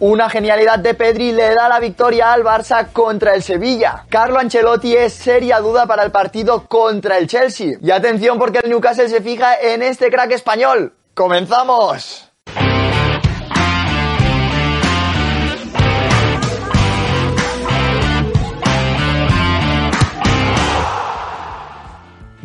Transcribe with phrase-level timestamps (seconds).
[0.00, 4.04] Una genialidad de Pedri le da la victoria al Barça contra el Sevilla.
[4.08, 7.78] Carlo Ancelotti es seria duda para el partido contra el Chelsea.
[7.80, 10.94] Y atención porque el Newcastle se fija en este crack español.
[11.14, 12.28] ¡Comenzamos!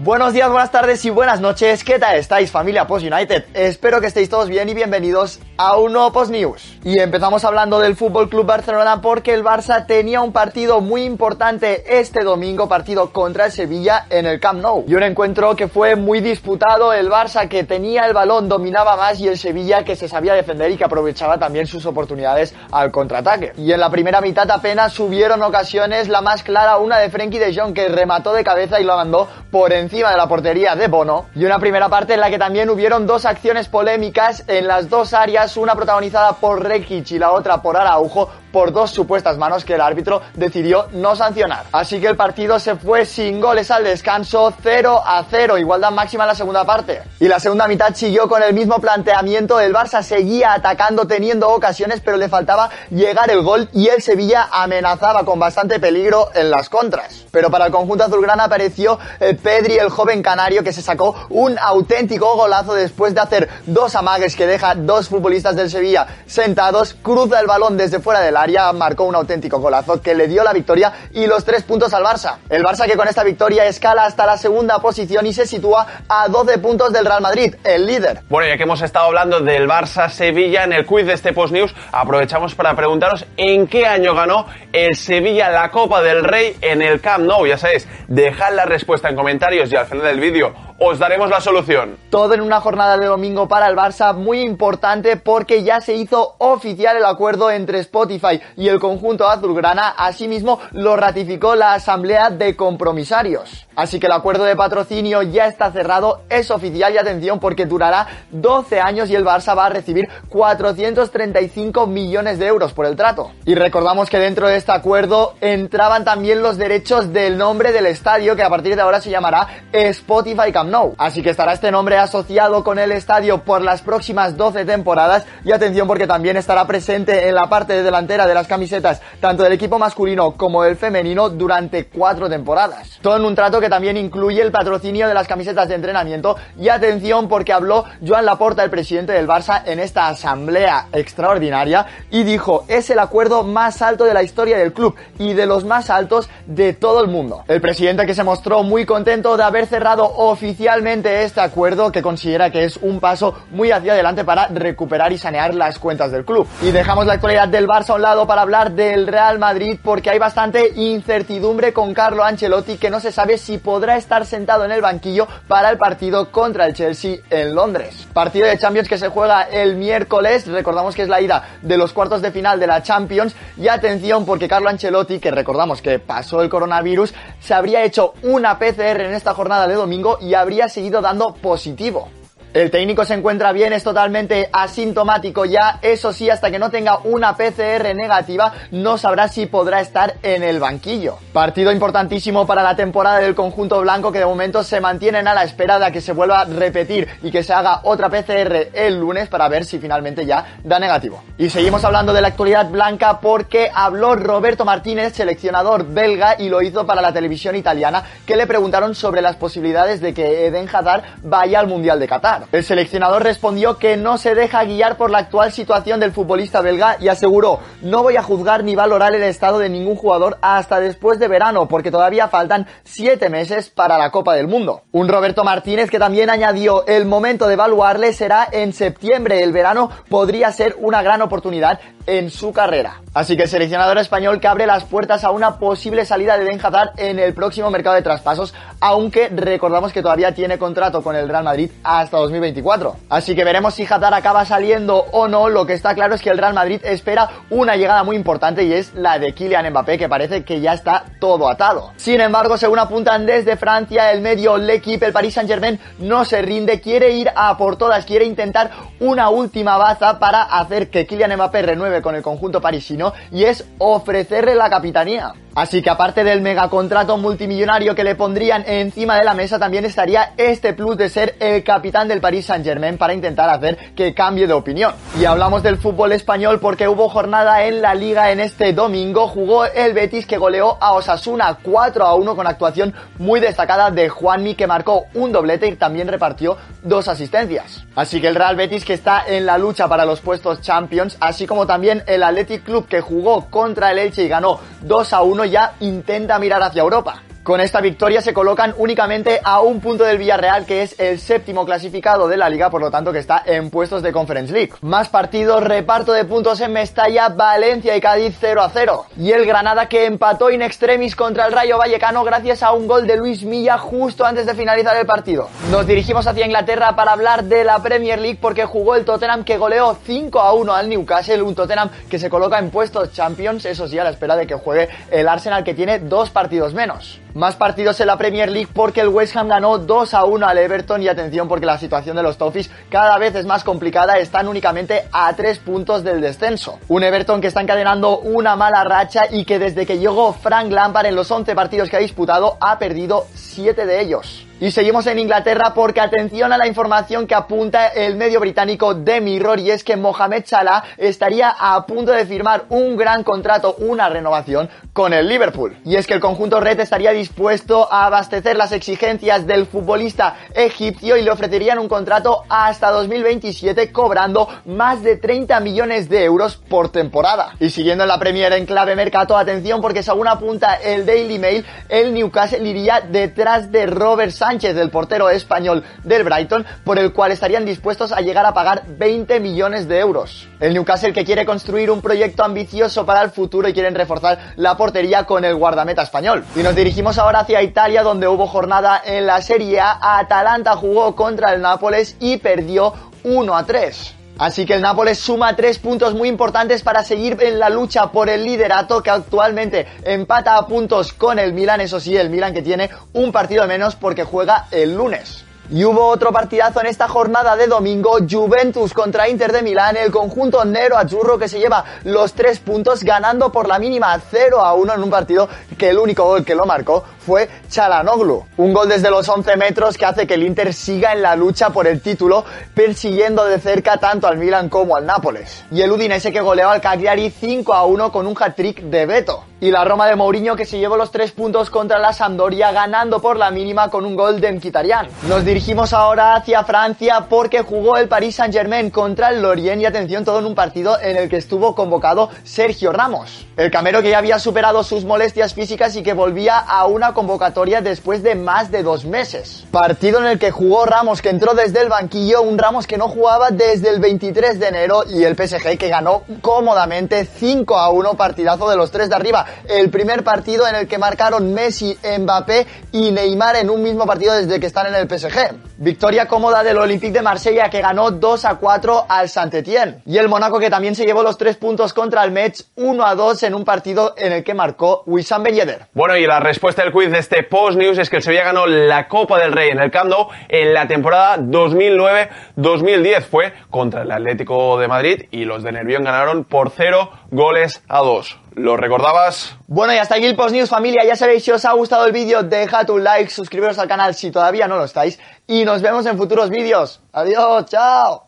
[0.10, 1.84] Buenos días, buenas tardes y buenas noches.
[1.84, 3.46] ¿Qué tal estáis, familia Post United?
[3.54, 6.80] Espero que estéis todos bien y bienvenidos a un nuevo Post News.
[6.84, 12.00] Y empezamos hablando del Fútbol Club Barcelona porque el Barça tenía un partido muy importante
[12.00, 14.84] este domingo, partido contra el Sevilla en el Camp Nou.
[14.88, 19.20] Y un encuentro que fue muy disputado, el Barça que tenía el balón dominaba más
[19.20, 23.54] y el Sevilla que se sabía defender y que aprovechaba también sus oportunidades al contraataque.
[23.58, 27.56] Y en la primera mitad apenas subieron ocasiones, la más clara una de Frenkie de
[27.56, 31.26] Jong que remató de cabeza y lo mandó por encima de la portería de Bono
[31.36, 35.14] y una primera parte en la que también hubieron dos acciones polémicas en las dos
[35.14, 39.76] áreas, una protagonizada por Rekic y la otra por Araujo, por dos supuestas manos que
[39.76, 41.66] el árbitro decidió no sancionar.
[41.72, 46.24] Así que el partido se fue sin goles al descanso, 0 a 0, igualdad máxima
[46.24, 47.02] en la segunda parte.
[47.20, 52.02] Y la segunda mitad siguió con el mismo planteamiento, el Barça seguía atacando teniendo ocasiones,
[52.04, 56.70] pero le faltaba llegar el gol y el Sevilla amenazaba con bastante peligro en las
[56.70, 57.26] contras.
[57.32, 61.58] Pero para el conjunto azulgrana apareció eh, Pedri, el joven canario, que se sacó un
[61.60, 67.40] auténtico golazo después de hacer dos amagues que deja dos futbolistas del Sevilla sentados, cruza
[67.40, 68.38] el balón desde fuera del
[68.74, 72.38] marcó un auténtico golazo que le dio la victoria y los tres puntos al Barça.
[72.50, 76.28] El Barça que con esta victoria escala hasta la segunda posición y se sitúa a
[76.28, 78.22] 12 puntos del Real Madrid, el líder.
[78.30, 81.76] Bueno, ya que hemos estado hablando del Barça-Sevilla en el quiz de este Post News,
[81.92, 87.02] aprovechamos para preguntaros en qué año ganó el Sevilla la Copa del Rey en el
[87.02, 87.46] Camp Nou.
[87.46, 91.42] Ya sabéis, dejad la respuesta en comentarios y al final del vídeo os daremos la
[91.42, 91.98] solución.
[92.10, 96.36] Todo en una jornada de domingo para el Barça muy importante porque ya se hizo
[96.38, 102.56] oficial el acuerdo entre Spotify y el conjunto azulgrana, asimismo lo ratificó la asamblea de
[102.56, 103.68] compromisarios.
[103.76, 108.08] Así que el acuerdo de patrocinio ya está cerrado, es oficial y atención porque durará
[108.32, 113.32] 12 años y el Barça va a recibir 435 millones de euros por el trato.
[113.46, 118.36] Y recordamos que dentro de este acuerdo entraban también los derechos del nombre del estadio
[118.36, 120.94] que a partir de ahora se llamará Spotify Camp Nou.
[120.98, 125.52] Así que estará este nombre asociado con el estadio por las próximas 12 temporadas y
[125.52, 129.80] atención porque también estará presente en la parte delantera de las camisetas tanto del equipo
[129.80, 133.00] masculino como del femenino durante cuatro temporadas.
[133.02, 136.70] Todo en un trato que también incluye el patrocinio de las camisetas de entrenamiento y
[136.70, 142.66] atención porque habló Joan Laporta, el presidente del Barça, en esta asamblea extraordinaria y dijo
[142.68, 146.30] es el acuerdo más alto de la historia del club y de los más altos
[146.46, 147.44] de todo el mundo.
[147.48, 152.52] El presidente que se mostró muy contento de haber cerrado oficialmente este acuerdo que considera
[152.52, 156.48] que es un paso muy hacia adelante para recuperar y sanear las cuentas del club.
[156.62, 160.10] Y dejamos la actualidad del Barça a un lado para hablar del Real Madrid porque
[160.10, 164.72] hay bastante incertidumbre con Carlo Ancelotti que no se sabe si podrá estar sentado en
[164.72, 168.08] el banquillo para el partido contra el Chelsea en Londres.
[168.14, 171.94] Partido de Champions que se juega el miércoles, recordamos que es la ida de los
[171.94, 176.42] cuartos de final de la Champions y atención porque Carlo Ancelotti, que recordamos que pasó
[176.42, 181.02] el coronavirus, se habría hecho una PCR en esta jornada de domingo y habría seguido
[181.02, 182.19] dando positivo.
[182.52, 186.98] El técnico se encuentra bien, es totalmente asintomático ya, eso sí, hasta que no tenga
[187.04, 191.20] una PCR negativa, no sabrá si podrá estar en el banquillo.
[191.32, 195.44] Partido importantísimo para la temporada del conjunto blanco que de momento se mantienen a la
[195.44, 199.30] espera de que se vuelva a repetir y que se haga otra PCR el lunes
[199.30, 201.24] para ver si finalmente ya da negativo.
[201.38, 206.64] Y seguimos hablando de la actualidad blanca porque habló Roberto Martínez, seleccionador belga, y lo
[206.64, 211.04] hizo para la televisión italiana, que le preguntaron sobre las posibilidades de que Eden Hazard
[211.22, 212.39] vaya al Mundial de Qatar.
[212.52, 216.98] El seleccionador respondió que no se deja guiar por la actual situación del futbolista belga
[217.00, 221.20] y aseguró, no voy a juzgar ni valorar el estado de ningún jugador hasta después
[221.20, 224.84] de verano, porque todavía faltan siete meses para la Copa del Mundo.
[224.92, 229.90] Un Roberto Martínez que también añadió, el momento de evaluarle será en septiembre, el verano
[230.10, 231.80] podría ser una gran oportunidad
[232.18, 233.02] en su carrera.
[233.14, 236.60] Así que el seleccionador español que abre las puertas a una posible salida de Den
[236.64, 241.28] Hazard en el próximo mercado de traspasos, aunque recordamos que todavía tiene contrato con el
[241.28, 242.96] Real Madrid hasta 2024.
[243.10, 245.50] Así que veremos si Hazard acaba saliendo o no.
[245.50, 248.74] Lo que está claro es que el Real Madrid espera una llegada muy importante y
[248.74, 251.92] es la de Kylian Mbappé, que parece que ya está todo atado.
[251.98, 256.42] Sin embargo, según apuntan desde Francia, el medio L'Equipe, el Paris Saint Germain, no se
[256.42, 258.70] rinde, quiere ir a por todas, quiere intentar
[259.00, 263.44] una última baza para hacer que Kylian Mbappé renueve 2009 con el conjunto parisino y
[263.44, 265.34] es ofrecerle la capitanía.
[265.56, 270.34] Así que aparte del megacontrato multimillonario que le pondrían encima de la mesa, también estaría
[270.38, 274.48] este plus de ser el capitán del Paris Saint Germain para intentar hacer que cambie
[274.48, 274.94] de opinión.
[275.20, 279.28] Y hablamos del fútbol español porque hubo jornada en la liga en este domingo.
[279.28, 284.08] Jugó el Betis que goleó a Osasuna 4 a 1 con actuación muy destacada de
[284.08, 287.84] Juanmi que marcó un doblete y también repartió dos asistencias.
[287.96, 291.48] Así que el Real Betis que está en la lucha para los puestos Champions, así
[291.48, 295.46] como también el Athletic Club que jugó contra el Elche y ganó 2 a 1
[295.46, 297.22] ya intenta mirar hacia Europa.
[297.50, 301.66] Con esta victoria se colocan únicamente a un punto del Villarreal, que es el séptimo
[301.66, 304.74] clasificado de la liga, por lo tanto que está en puestos de Conference League.
[304.82, 309.06] Más partidos, reparto de puntos en Mestalla, Valencia y Cádiz 0 a 0.
[309.18, 313.08] Y el Granada que empató in extremis contra el Rayo Vallecano gracias a un gol
[313.08, 315.50] de Luis Milla justo antes de finalizar el partido.
[315.72, 319.58] Nos dirigimos hacia Inglaterra para hablar de la Premier League porque jugó el Tottenham que
[319.58, 323.88] goleó 5 a 1 al Newcastle, un Tottenham que se coloca en puestos Champions, eso
[323.88, 327.20] sí, a la espera de que juegue el Arsenal que tiene dos partidos menos.
[327.40, 330.58] Más partidos en la Premier League porque el West Ham ganó 2 a 1 al
[330.58, 334.50] Everton y atención porque la situación de los Toffees cada vez es más complicada, están
[334.50, 336.80] únicamente a 3 puntos del descenso.
[336.90, 341.06] Un Everton que está encadenando una mala racha y que desde que llegó Frank Lampard
[341.06, 344.49] en los 11 partidos que ha disputado ha perdido 7 de ellos.
[344.62, 349.22] Y seguimos en Inglaterra porque atención a la información que apunta el medio británico The
[349.22, 354.10] Mirror y es que Mohamed Salah estaría a punto de firmar un gran contrato, una
[354.10, 355.78] renovación con el Liverpool.
[355.86, 361.16] Y es que el conjunto red estaría dispuesto a abastecer las exigencias del futbolista egipcio
[361.16, 366.90] y le ofrecerían un contrato hasta 2027 cobrando más de 30 millones de euros por
[366.90, 367.54] temporada.
[367.62, 371.66] Y siguiendo en la Premier en clave mercado, atención porque según apunta el Daily Mail,
[371.88, 377.14] el Newcastle iría detrás de Robert Sánchez Sánchez, del portero español del Brighton, por el
[377.14, 380.48] cual estarían dispuestos a llegar a pagar 20 millones de euros.
[380.60, 384.76] El Newcastle que quiere construir un proyecto ambicioso para el futuro y quieren reforzar la
[384.76, 386.44] portería con el guardameta español.
[386.56, 390.18] Y nos dirigimos ahora hacia Italia donde hubo jornada en la Serie A.
[390.18, 392.92] Atalanta jugó contra el Nápoles y perdió
[393.24, 394.19] 1 a 3.
[394.40, 398.30] Así que el Nápoles suma tres puntos muy importantes para seguir en la lucha por
[398.30, 402.62] el liderato que actualmente empata a puntos con el Milan, eso sí, el Milan que
[402.62, 405.44] tiene un partido menos porque juega el lunes.
[405.72, 410.10] Y hubo otro partidazo en esta jornada de domingo, Juventus contra Inter de Milán, el
[410.10, 414.74] conjunto Nero Azzurro que se lleva los tres puntos ganando por la mínima 0 a
[414.74, 418.46] 1 en un partido que el único gol que lo marcó fue Chalanoglu.
[418.58, 421.70] Un gol desde los 11 metros que hace que el Inter siga en la lucha
[421.70, 425.66] por el título, persiguiendo de cerca tanto al Milan como al Nápoles.
[425.70, 429.49] Y el Udinese que goleó al Cagliari 5 a 1 con un hat-trick de Beto.
[429.62, 433.20] Y la Roma de Mourinho que se llevó los tres puntos contra la Sampdoria ganando
[433.20, 435.10] por la mínima con un gol de Mkhitaryan.
[435.28, 439.86] Nos dirigimos ahora hacia Francia porque jugó el Paris Saint Germain contra el Lorient y
[439.86, 443.48] atención todo en un partido en el que estuvo convocado Sergio Ramos.
[443.58, 447.82] El camero que ya había superado sus molestias físicas y que volvía a una convocatoria
[447.82, 449.66] después de más de dos meses.
[449.72, 453.10] Partido en el que jugó Ramos que entró desde el banquillo, un Ramos que no
[453.10, 458.14] jugaba desde el 23 de enero y el PSG que ganó cómodamente 5 a 1
[458.14, 462.68] partidazo de los tres de arriba el primer partido en el que marcaron Messi, Mbappé
[462.92, 465.69] y Neymar en un mismo partido desde que están en el PSG.
[465.82, 470.02] Victoria cómoda del Olympique de Marsella que ganó 2 a 4 al Saint-Étienne.
[470.06, 473.16] Y el Mónaco que también se llevó los tres puntos contra el Metz 1 a
[473.16, 475.78] 2 en un partido en el que marcó Wissam Ben.
[475.94, 478.68] Bueno, y la respuesta del quiz de este Post News es que el Sevilla ganó
[478.68, 483.22] la Copa del Rey en el Camp Nou en la temporada 2009-2010.
[483.22, 488.00] Fue contra el Atlético de Madrid y los de Nervión ganaron por 0 goles a
[488.00, 488.38] 2.
[488.56, 489.59] ¿Lo recordabas?
[489.72, 491.04] Bueno, y hasta aquí el Post News, familia.
[491.06, 494.32] Ya sabéis, si os ha gustado el vídeo, dejad un like, suscribiros al canal si
[494.32, 495.20] todavía no lo estáis.
[495.46, 497.02] Y nos vemos en futuros vídeos.
[497.14, 498.26] Adiós, chao.